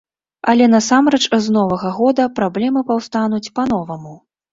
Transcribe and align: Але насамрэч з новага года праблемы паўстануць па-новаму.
Але 0.51 0.65
насамрэч 0.75 1.19
з 1.47 1.53
новага 1.57 1.91
года 1.97 2.25
праблемы 2.39 2.83
паўстануць 2.89 3.43
па-новаму. 3.61 4.15